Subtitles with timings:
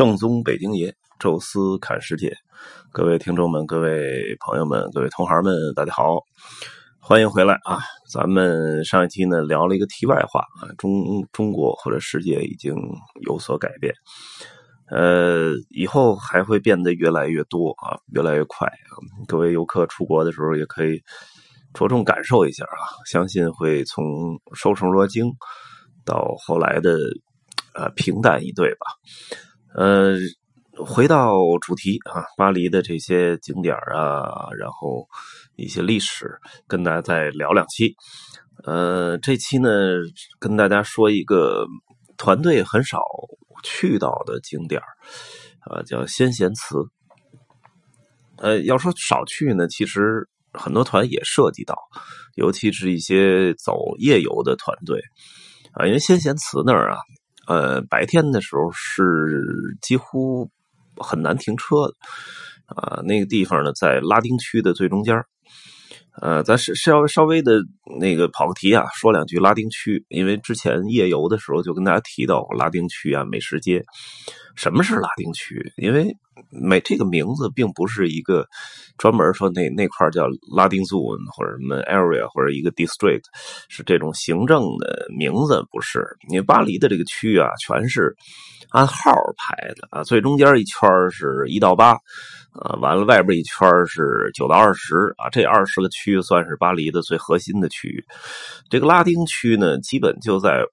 [0.00, 2.34] 正宗北京爷，宙斯看世界。
[2.90, 6.20] 各位听众们，各位朋友们，各位同行们，大家好，
[6.98, 7.80] 欢迎回来啊！
[8.10, 10.90] 咱们上一期呢聊了一个题外话啊，中
[11.32, 12.74] 中国或者世界已经
[13.26, 13.92] 有所改变，
[14.90, 18.96] 呃，以后还会变得越来越多啊，越来越快啊。
[19.28, 20.98] 各位游客出国的时候也可以
[21.74, 25.30] 着重感受一下啊，相信会从受宠若惊
[26.06, 26.96] 到后来的
[27.74, 28.86] 呃平淡一对吧。
[29.72, 30.16] 呃，
[30.76, 35.06] 回到主题啊，巴黎的这些景点啊，然后
[35.56, 37.94] 一些历史，跟大家再聊两期。
[38.64, 39.70] 呃，这期呢，
[40.40, 41.66] 跟大家说一个
[42.16, 43.00] 团队很少
[43.62, 44.82] 去到的景点
[45.60, 46.76] 啊，叫先贤祠。
[48.38, 51.76] 呃，要说少去呢，其实很多团也涉及到，
[52.34, 55.00] 尤其是一些走夜游的团队
[55.74, 56.98] 啊，因为先贤祠那儿啊。
[57.50, 60.48] 呃，白天的时候是几乎
[60.96, 61.94] 很难停车的，
[62.66, 65.16] 啊，那个地方呢在拉丁区的最中间
[66.20, 67.60] 呃，咱是稍微稍微的
[67.98, 73.84] 那个跑个题啊，说两句拉丁区，因为之前夜游的时候就跟大家提到过拉丁区啊，美食街。
[74.56, 75.72] 什么是拉丁区？
[75.76, 76.14] 因为
[76.50, 78.46] 美这个名字并不是一个
[78.98, 83.22] 专门说那那块叫拉丁 zone 或者什么 area 或者一个 district
[83.68, 86.04] 是这种行政的名字，不是。
[86.28, 88.14] 因为巴黎的这个区啊，全是
[88.70, 91.96] 按号排的啊，最中间一圈是一到八。
[92.52, 98.04] 啊，完了，外边一圈是九到二十啊，这二十个区算是巴黎的最核心的区域。
[98.68, 100.64] 这个拉丁区呢，基本就在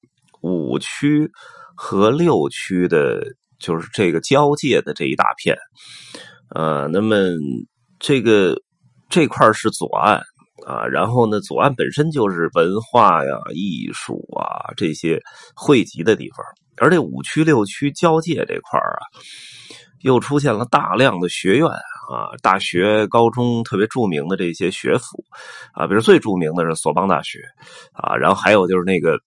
[0.41, 1.29] 五区
[1.75, 3.23] 和六区的，
[3.59, 5.55] 就是这个交界的这一大片。
[6.49, 7.15] 呃，那么
[7.99, 8.59] 这个
[9.07, 10.19] 这块是左岸
[10.65, 15.21] 啊，然后呢，左岸本身就是文化呀、艺术啊这些
[15.55, 16.45] 汇集的地方，
[16.77, 18.99] 而这五区六区交界这块啊。
[20.01, 25.25] 又出现了大量的学院啊，大学、高中特别著名的这些学府
[25.73, 27.39] 啊，比如最著名的是索邦大学
[27.93, 29.19] 啊，然后还有就是那个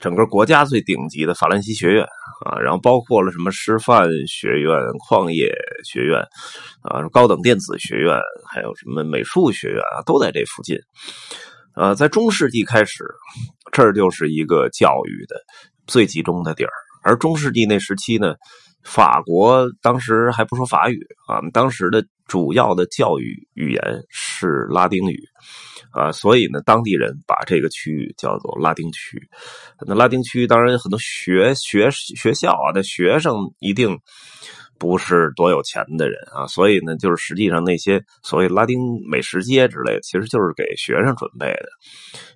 [0.00, 2.04] 整个国家最顶级的法兰西学院
[2.44, 4.72] 啊，然后包括了什么师范学院、
[5.08, 5.52] 矿业
[5.84, 6.20] 学院
[6.82, 8.18] 啊、高等电子学院，
[8.50, 10.78] 还有什么美术学院啊，都在这附近。
[11.74, 13.04] 呃，在中世纪开始，
[13.72, 15.36] 这儿就是一个教育的
[15.86, 16.70] 最集中的地儿，
[17.02, 18.34] 而中世纪那时期呢。
[18.88, 25.22] 法国当时还不说法语啊，当时的主要的教育语言是拉丁语
[25.92, 29.16] 啊，所以呢，当地人把这个区域叫做拉丁区。
[29.86, 33.96] 那拉丁区当然很多学学学校啊的学生一定
[34.78, 38.78] 不是多有钱的人啊，所以呢，就是实际上那些所谓拉丁
[39.08, 41.68] 美食街之类的，其实就是给学生准备的，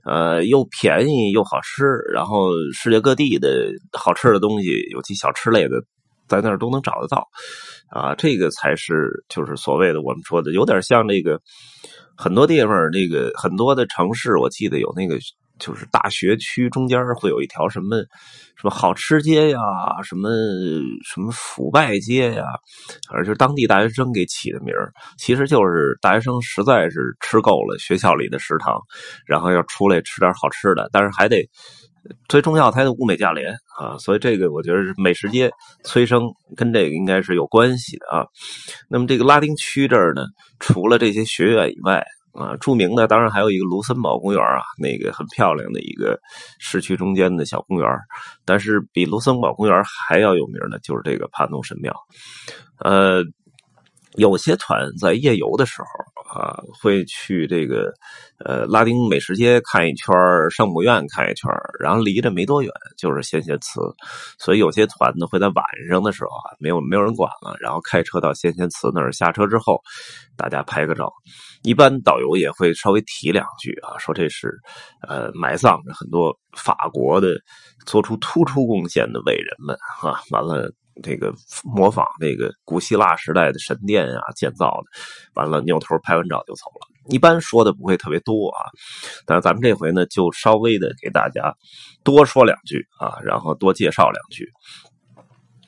[0.04, 1.84] 呃，又便宜又好吃，
[2.14, 5.84] 然后世界各地的好吃的东西，尤其小吃类的。
[6.30, 7.26] 在那儿都能找得到，
[7.90, 11.40] 啊，这个才是就是所谓的我们说的，有点像那个
[12.16, 15.18] 很多地方那个很多的城市，我记得有那个
[15.58, 17.96] 就是大学区中间会有一条什么
[18.54, 19.58] 什么好吃街呀，
[20.04, 20.30] 什么
[21.04, 22.44] 什么腐败街呀，
[23.12, 24.72] 而就是当地大学生给起的名
[25.18, 28.80] 其实就是大学生实在是吃够了学校里的食堂，
[29.26, 31.44] 然后要出来吃点好吃的，但是还得。
[32.28, 35.50] 最重要，它的物美价廉啊，所以这个我觉得是美食街
[35.84, 36.22] 催生
[36.56, 38.26] 跟这个应该是有关系的啊。
[38.88, 40.22] 那么这个拉丁区这儿呢，
[40.58, 46.18] 除了这些学院以外啊，著名的当然还有一个卢森堡公园啊，那个很漂亮的一个
[46.58, 47.88] 市区中间的小公园。
[48.44, 51.94] 但是比卢森堡公园还要有名的，就是这个帕农神庙，
[52.78, 53.22] 呃。
[54.16, 55.88] 有些团在夜游的时候
[56.32, 57.92] 啊，会去这个
[58.44, 60.14] 呃拉丁美食街看一圈，
[60.50, 63.80] 圣母院看一圈，然后离着没多远就是先贤祠，
[64.38, 69.80] 所以有些团呢会在晚上的时候啊，没有没有人管了，然后开车到先贤祠那儿下车之后，
[70.36, 71.12] 大家拍个照。
[71.62, 74.56] 一般导游也会稍微提两句啊，说这是
[75.06, 77.34] 呃埋葬着很多法国的
[77.86, 80.72] 做出突出贡献的伟人们啊，完了。
[81.02, 85.00] 这个模仿那个古希腊时代的神殿啊建造的，
[85.34, 86.86] 完了扭头拍完照就走了。
[87.08, 88.70] 一般说的不会特别多啊，
[89.26, 91.54] 但是咱们这回呢，就稍微的给大家
[92.04, 94.48] 多说两句啊，然后多介绍两句。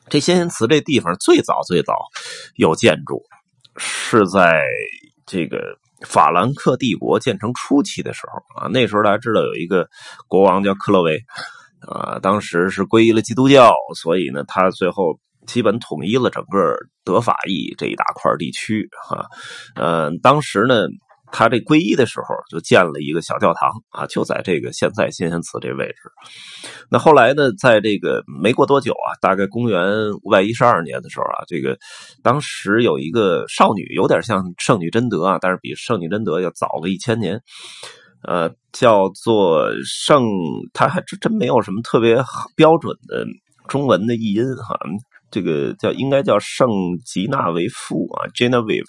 [0.08, 1.94] 这先贤祠这地方最早最早
[2.56, 3.22] 有建筑，
[3.76, 4.62] 是在
[5.24, 5.58] 这个
[6.06, 9.88] 法兰克帝国建成初期的时候啊，那时候大家知道有一个
[10.28, 11.18] 国王叫克洛维。
[11.88, 18.88] 啊，当时是皈依了基督教，所以呢，他最后基本统一了整个德法意这一大块地区。
[19.08, 19.26] 哈，
[19.74, 20.86] 呃，当时呢，
[21.32, 25.96] 他这皈依的时候就建了一个小教堂啊，就在这个现在先贤祠这位置。
[26.90, 31.76] 那后来呢，在这个没过多久啊，大概公元五百一十二年的时候啊，这个
[32.22, 37.40] 当时有一个少女，有点像圣女贞德啊，但是比圣女贞德要早个一千年。
[38.24, 40.24] 呃，叫做圣，
[40.72, 42.16] 他还真真没有什么特别
[42.54, 43.26] 标准的
[43.68, 44.78] 中文的译音哈。
[45.30, 46.68] 这个叫应该叫圣
[47.06, 48.82] 吉纳维夫啊，Gina V，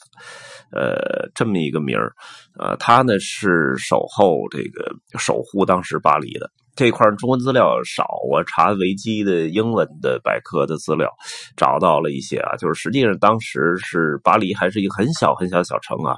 [0.71, 2.13] 呃，这么一个名儿
[2.59, 6.51] 呃，他呢是守候这个守护当时巴黎的。
[6.75, 11.07] 这块中文资料少，我查维基的英文的百科的资料，
[11.55, 16.17] 找到了一些啊，就是实际上当时是巴黎还是一个很小很小的小城啊，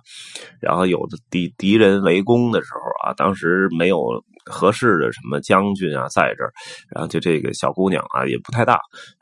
[0.61, 3.99] 然后有的敌敌人围攻的时候啊，当时没有
[4.45, 6.53] 合适的什么将军啊在这儿，
[6.89, 8.79] 然后就这个小姑娘啊也不太大，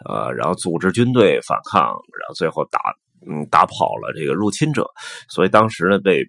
[0.07, 2.79] 呃，然后组织军队反抗，然后最后打
[3.27, 4.85] 嗯打跑了这个入侵者，
[5.29, 6.23] 所以当时呢被。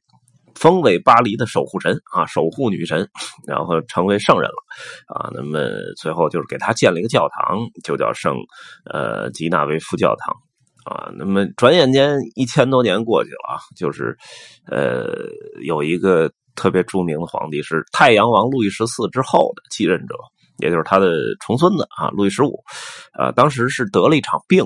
[0.55, 3.09] 封为巴黎的守护神啊，守护女神，
[3.47, 4.57] 然后成为圣人了
[5.15, 5.31] 啊。
[5.35, 5.61] 那么
[5.97, 8.37] 最后就是给他建了一个教堂，就叫圣
[8.91, 10.35] 呃吉纳维夫教堂
[10.85, 11.11] 啊。
[11.17, 14.17] 那么转眼间一千多年过去了啊，就是
[14.71, 15.13] 呃
[15.65, 20.15] 有一个特别著名的皇帝是太阳王路易十四之后的继任者，
[20.59, 22.63] 也就是他的重孙子啊，路易十五
[23.13, 24.65] 啊，当时是得了一场病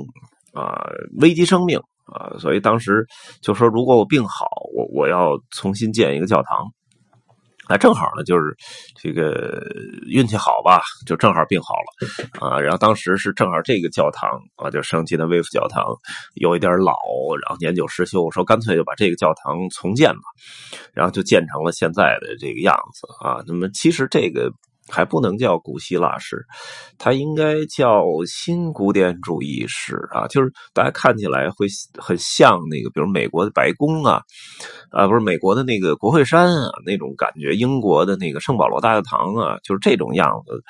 [0.53, 0.87] 啊，
[1.21, 1.81] 危及生命。
[2.13, 3.07] 啊，所以当时
[3.41, 6.67] 就说，如果我病好，我我要重新建一个教堂。
[7.71, 8.57] 那正好呢，就是
[8.97, 9.63] 这个
[10.07, 12.59] 运气好吧，就正好病好了啊。
[12.59, 15.85] 然后当时是正好这个教堂啊，就圣吉的威夫教堂
[16.37, 16.95] 有一点老，
[17.43, 20.23] 然后年久失修，说干脆就把这个教堂重建吧，
[20.95, 23.43] 然后就建成了现在的这个样子啊。
[23.47, 24.51] 那么其实这个。
[24.89, 26.45] 还不能叫古希腊式，
[26.99, 30.27] 它应该叫新古典主义式啊！
[30.29, 31.67] 就是大家看起来会
[31.99, 34.23] 很像那个，比如美国的白宫啊，
[34.91, 40.63] 啊，不是美国的那个国会山啊那种感觉，英国的那个圣保罗大教堂啊，就是这种样子，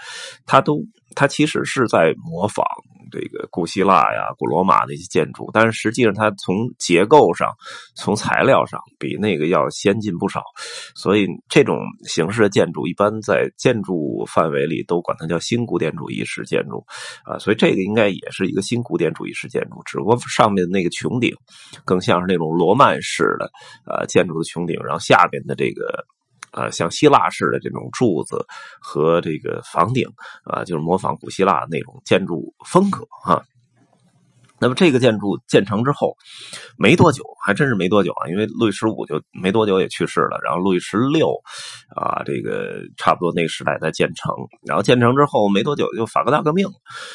[0.46, 0.80] 它都
[1.14, 2.64] 它其实是在模仿。
[3.10, 7.54] 这个古希腊呀、古罗马的一些建筑，但是实际上它从结构上、
[7.94, 10.42] 从材料上比那个要先进不少，
[10.94, 16.84] 所以这种形式的建筑一般在建筑范围里都管它叫新古典主义式建筑
[17.24, 21.34] 啊，所以这个应该也是一个新古典主义式建筑，只不过上面那个穹顶
[21.84, 23.50] 更像是那种罗曼式的
[23.86, 26.06] 呃建筑的穹顶，然后下边的这个。
[26.52, 28.44] 啊，像希腊式的这种柱子
[28.80, 30.06] 和这个房顶
[30.44, 33.42] 啊，就是模仿古希腊那种建筑风格啊。
[34.60, 36.16] 那么这个建筑建成之后
[36.76, 41.32] 没多久，还真是没多久啊，因为路易十五就没多久也去世了，然后路易十六
[41.94, 44.34] 啊，这个差不多那个时代在建成。
[44.66, 46.66] 然后建成之后没多久就法国大革命，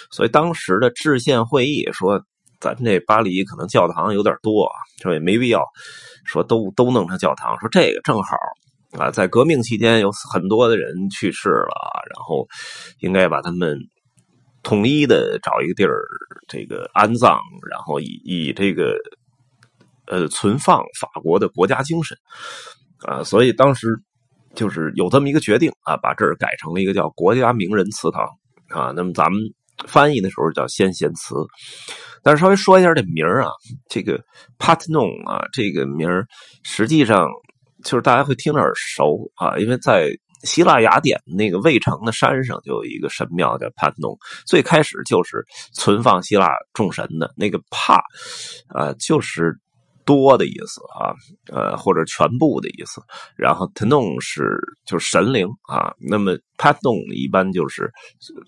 [0.09, 2.24] 所以当时的制宪会议说，
[2.62, 4.69] 咱们这巴黎可能教堂有点多，
[5.01, 5.65] 说也没必要
[6.24, 8.38] 说都都弄成教堂，说这个正好。
[8.99, 12.47] 啊，在革命期间有很多的人去世了，然后
[12.99, 13.75] 应该把他们
[14.61, 15.99] 统一的找一个地儿，
[16.47, 18.95] 这个安葬，然后以以这个
[20.05, 22.15] 呃存放法国的国家精神
[23.07, 23.99] 啊，所以当时
[24.53, 28.23] 就是有这么一个决定啊，把这儿改成了一个叫国家名人祠堂
[28.69, 28.93] 啊。
[28.95, 29.41] 那么咱们
[29.87, 31.33] 翻译的时候叫先贤祠，
[32.21, 33.49] 但是稍微说一下这名儿啊，
[33.89, 34.23] 这个
[34.59, 36.27] Patnon 啊，这个名儿
[36.61, 37.27] 实际上。
[37.83, 40.09] 就是大家会听着耳熟啊，因为在
[40.44, 48.01] 希腊雅典那个卫城的山上就有一个神庙叫帕特农，最开始就是存放希腊众神的那个帕，
[48.67, 49.57] 啊，就是
[50.03, 51.15] 多的意思啊，
[51.50, 53.01] 呃，或者全部的意思。
[53.38, 57.89] 然后 tenon 是就是神灵啊，那么帕特农一般就是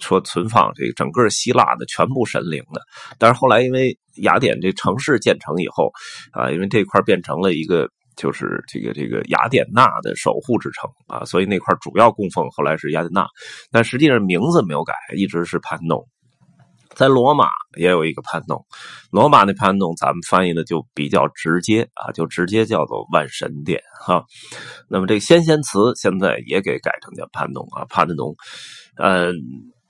[0.01, 2.81] 说存放这个整个希腊的全部神灵的。
[3.17, 5.89] 但是后来因为雅典这城市建成以后
[6.33, 7.89] 啊，因为这块变成了一个。
[8.15, 13.27] 就是这个这个雅典娜的守护之城啊，所以那块主要供奉后来是雅典娜，
[13.71, 16.07] 但实际上名字没有改，一直是潘弄。
[16.95, 18.65] 在罗马也有一个潘弄，
[19.11, 24.23] 罗马那潘弄咱们翻译的就比较直接啊，就直接叫做万神殿哈。
[24.87, 28.33] 那么这个先贤祠现在也给改成叫潘弄啊，潘的农，
[28.95, 29.33] 嗯，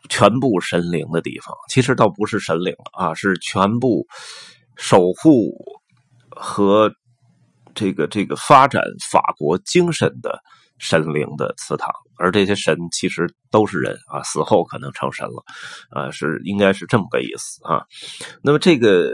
[0.10, 4.08] 全部神灵的地方，其实倒不是神灵啊，是全部
[4.76, 5.52] 守护
[6.32, 6.92] 和。
[7.76, 10.40] 这个这个发展法国精神的
[10.80, 15.44] 神灵的祠堂，而这些神其实都是人啊，死后可能成神了，
[15.92, 17.86] 啊，是应该是这么个意思啊。
[18.42, 19.12] 那么这个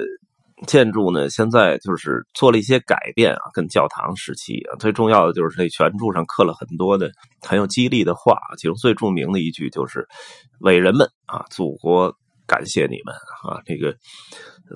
[0.68, 10.08] 建筑呢，现在就是做了一些改变啊，跟教堂时期啊，最重要的就是这圆柱上刻了很多的很有激励的话，其中最著名的一句就是
[10.62, 12.16] “伟人们啊，祖国。”
[12.48, 13.16] 感谢你们
[13.48, 13.62] 啊！
[13.66, 13.96] 这个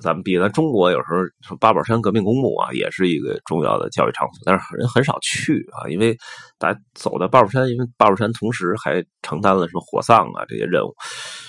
[0.00, 6.16] 咱们比咱中国有时候说八宝山革命公墓啊，也是一个重要的教育场所，但是人很少去啊，因为
[6.58, 10.94] 大家走到八宝山，因为八宝山同时还承担了什么火葬啊这些任务，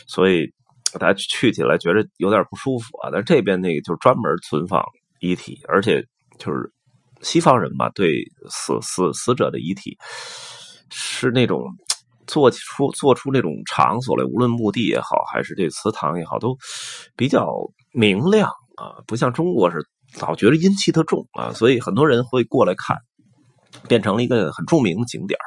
[0.07, 0.45] 所以
[0.99, 3.09] 大家去起来觉得有点不舒服啊。
[3.11, 4.83] 但这边那个就是专门存放
[5.19, 6.03] 遗体，而且
[6.39, 6.71] 就是
[7.21, 9.97] 西方人吧，对死死死者的遗体
[10.89, 11.65] 是那种。
[12.27, 16.55] 做出做出这种场所来，无论墓地也好，还是这祠堂也好，都
[17.15, 17.47] 比较
[17.93, 19.77] 明亮啊，不像中国是
[20.21, 22.97] 老觉得阴气特重啊，所以很多人会过来看，
[23.87, 25.39] 变成了一个很著名的景点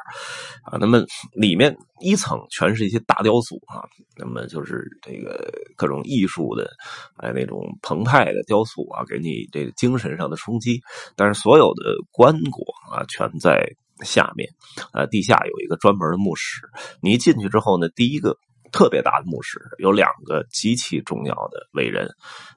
[0.63, 0.77] 啊。
[0.79, 3.85] 那么里面一层全是一些大雕塑啊，
[4.17, 6.69] 那么就是这个各种艺术的
[7.17, 10.81] 哎那种澎湃的雕塑啊，给你这个精神上的冲击。
[11.15, 13.71] 但是所有的棺椁啊，全在。
[14.05, 14.49] 下面，
[14.93, 16.61] 呃，地下有一个专门的墓室。
[17.01, 18.37] 你一进去之后呢，第一个。
[18.71, 22.09] 特别大的墓室有两个极其重要的伟人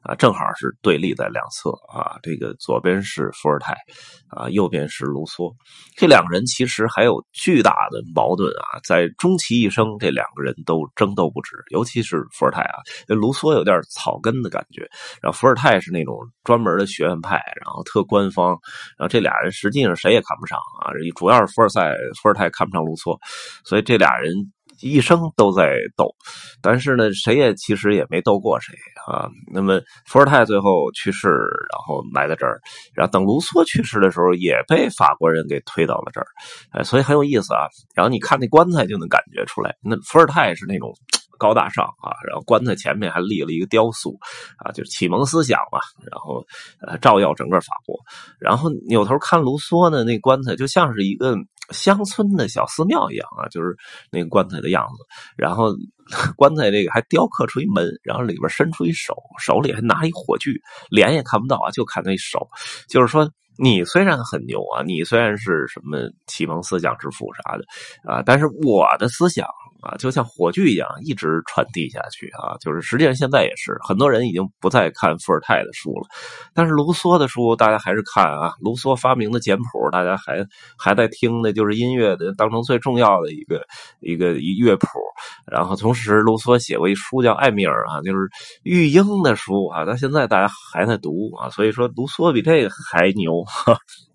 [0.03, 2.17] 啊，正好是对立在两侧啊。
[2.23, 3.75] 这个左边是伏尔泰
[4.29, 5.53] 啊，右边是卢梭。
[5.97, 11.57] 这两个人其实还有巨大的矛盾啊，在终其一生，这两个人都争斗不止。
[11.71, 12.79] 尤其是伏尔泰啊，
[13.09, 14.89] 卢梭有点草根的感觉，
[15.21, 18.51] 然后伏尔泰是那种专门的学院派，然后特官方。
[18.97, 23.19] 然后这俩人实际上谁也看不上啊，主要是伏尔泰，伏尔泰看不上卢梭，
[23.65, 24.33] 所以这俩人。
[24.85, 26.15] 一生都在斗，
[26.61, 28.75] 但是呢，谁也其实也没斗过谁
[29.07, 29.29] 啊。
[29.53, 32.61] 那么伏尔泰最后去世，然后埋在这儿，
[32.95, 36.27] 然后等卢梭去世的时候，也被法国人给推到了这儿，
[36.73, 37.67] 哎，所以很有意思啊。
[37.95, 40.95] 然后你看那棺材就能感觉出来，那伏尔泰是那种。
[41.39, 44.19] 高大上啊，然后棺材前面还立了一个雕塑，
[44.59, 45.79] 啊，就是启蒙思想嘛，
[46.11, 46.45] 然后
[46.81, 47.97] 呃照耀整个法国。
[48.39, 51.37] 然后扭头看卢梭呢，那棺材就像是一个
[51.71, 53.77] 乡村的小寺庙一样啊，就是
[54.11, 55.05] 那个棺材的样子。
[55.37, 55.75] 然后
[56.37, 60.53] 棺材这个还雕刻出一门，然后里边伸出一手，手里还拿一火炬，
[60.91, 62.49] 脸也看不到啊，就看那手，
[62.89, 63.31] 就是说。
[63.57, 67.65] 你虽然很牛啊，你虽然是什么启蒙思想之父啥的
[68.03, 69.47] 啊，但是我的思想
[69.85, 72.57] 啊，就像火炬一样，一直传递下去啊。
[72.61, 76.09] 就是实际上现在也是，很多人已经不再看伏尔泰的书了，
[76.55, 78.53] 但是卢梭的书大家还是看啊。
[78.61, 80.45] 卢梭发明的简谱，大家还
[80.79, 83.63] 还在听的，就是音乐的当中最重要的一个
[84.01, 84.87] 一个乐谱。
[85.47, 88.29] 然后同时，卢梭写过一书叫《艾米尔》啊，就是
[88.63, 91.51] 育婴的书啊，到现在大家还在读啊。
[91.51, 93.45] 所以说，卢梭比这个还牛。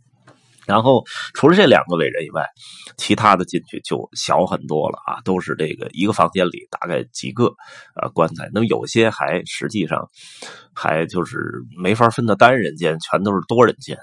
[0.70, 2.46] 然后除了这两个伟人以外，
[2.96, 7.46] 其他的进去就小很多了啊，都是这个一个房间里大概几个
[8.00, 10.08] 呃棺材，那么有些还实际上
[10.74, 11.40] 还就是
[11.82, 13.98] 没法分到单人间，全都是多人间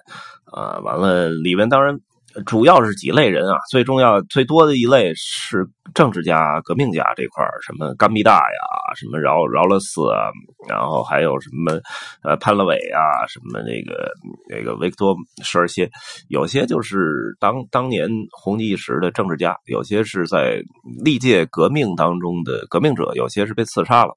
[0.53, 0.81] 啊。
[0.81, 2.01] 完了里面当然。
[2.45, 10.29] 主要是几类人啊，最重要、最多的一类是政治家、革命家这块什么甘必大呀，什么饶饶勒斯啊，
[10.69, 11.81] 然后还有什么
[12.23, 14.11] 呃潘乐伟啊，什么那个
[14.51, 15.91] 那个维克多·舍尔谢，
[16.29, 20.61] 有些就是当当年红极一时的政治家，有些是在
[21.03, 24.13] 历届革命当中的革命者，有些是被刺杀了。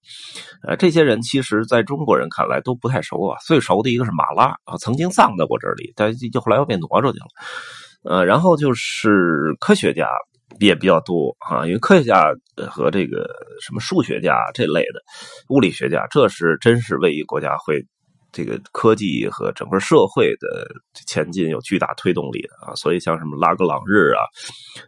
[0.67, 7.25] 呃，这些人其实在中国人看来都不太熟啊，最熟的一个是马拉啊，曾经葬在过这里，但就后来又被挪出去了。
[8.03, 10.07] 呃，然后就是科学家
[10.59, 12.33] 也比较多啊，因为科学家
[12.69, 13.27] 和这个
[13.61, 15.01] 什么数学家这类的
[15.49, 17.85] 物理学家，这是真是位于国家会
[18.31, 20.67] 这个科技和整个社会的
[21.05, 22.75] 前进有巨大推动力的啊。
[22.75, 24.21] 所以像什么拉格朗日啊、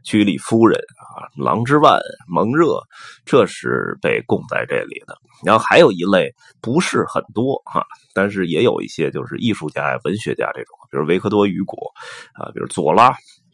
[0.03, 2.79] 居里夫人啊、郎之万、蒙热，
[3.25, 5.17] 这是被供在这里的。
[5.43, 6.31] 然后还有一类
[6.61, 7.83] 不是很多哈，
[8.13, 11.91] 但是也有一些就是艺术家呀、文学家这种，比如维克多·雨果
[12.33, 13.07] 啊，比如左拉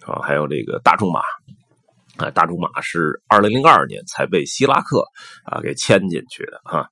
[0.06, 1.22] 啊，还有这个大仲马
[2.18, 2.30] 啊。
[2.32, 5.04] 大仲马是二零零二年才被希拉克
[5.46, 6.88] 啊给签进去的啊。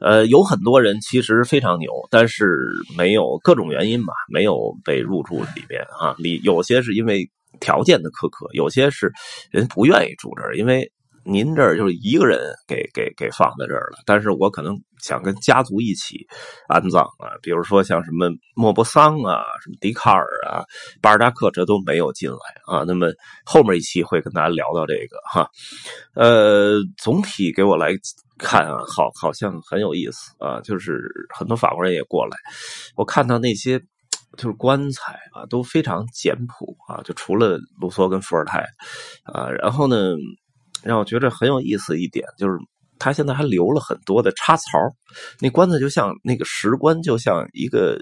[0.00, 2.56] 呃，有很多人其实非常牛，但是
[2.96, 6.14] 没有各种原因吧，没有被入住里边啊。
[6.18, 7.28] 里有些是因为
[7.60, 9.12] 条件的苛刻，有些是
[9.50, 10.90] 人不愿意住这儿，因为。
[11.24, 16.26] 您这儿就是一个人给给给放在这儿了，但是我可能想跟家族一起
[16.68, 20.64] 安葬啊，比如说像什么莫泊桑啊、什么笛卡尔啊、
[21.00, 22.36] 巴尔扎克，这都没有进来
[22.66, 22.82] 啊。
[22.84, 23.06] 那么
[23.44, 25.48] 后面一期会跟大家聊到这个哈，
[26.14, 27.92] 呃，总体给我来
[28.38, 32.36] 看啊，好好像很有意思啊，就是很多法国人也过来，
[32.96, 33.78] 我看到那些
[34.36, 38.66] 就是棺材啊都非常简朴啊，就除了卢梭跟伏尔泰
[39.22, 40.16] 啊，然后呢。
[40.82, 42.56] 让我觉得很有意思一点，就是
[42.98, 44.62] 他现在还留了很多的插槽，
[45.40, 47.98] 那棺材就像那个石棺，就像一个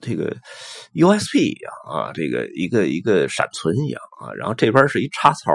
[0.00, 0.36] 这个
[0.94, 5.52] USB 一样啊，这个一个一个闪存一样啊，然后这边是一插槽，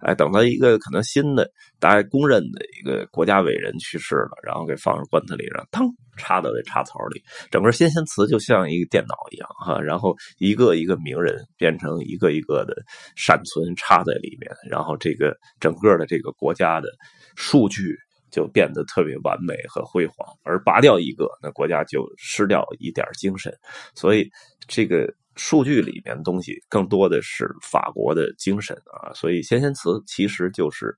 [0.00, 12.74] 哎，等到一个可能新的大家公认的一个国家伟人去世了，然后给放入棺材里，然后腾插到这插槽里，整个先贤祠就像一个电脑一样哈，然后一个一个名人变成一个一个的
[13.16, 16.88] 闪存插在里面，然后这个整个的这个国家的
[17.36, 17.96] 数据。
[18.30, 23.52] 就变得特别完美和辉煌，而拔掉一个，那国家就失掉一点精神。
[23.94, 24.30] 所以，
[24.66, 29.12] 这个数据里面东西更多的是法国的精神啊。
[29.14, 30.94] 所以，先贤祠其实就是，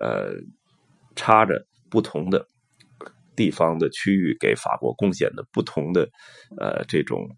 [0.00, 0.32] 呃，
[1.16, 2.46] 插着不同的
[3.34, 6.08] 地方的区域给法国贡献的不同的
[6.58, 7.28] 呃这种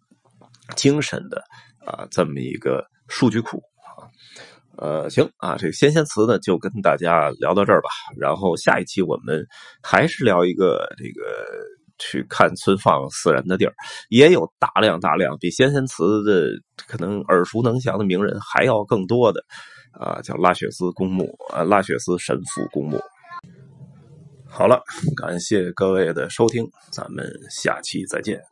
[0.76, 1.42] 精神的
[1.86, 4.06] 啊这么一个数据库啊。
[4.78, 7.88] 呃，行啊，这个先贤祠呢，就跟大家聊到这儿吧。
[8.18, 9.46] 然后下一期我们
[9.82, 11.22] 还是聊一个这个
[11.98, 13.74] 去看存放死人的地儿，
[14.08, 16.48] 也有大量大量比先贤祠的
[16.88, 19.44] 可能耳熟能详的名人还要更多的
[19.92, 22.98] 啊，叫拉雪斯公墓啊，拉雪斯神父公墓。
[24.48, 24.82] 好了，
[25.16, 28.51] 感谢各位的收听，咱们下期再见。